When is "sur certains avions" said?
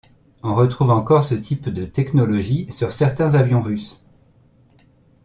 2.73-3.61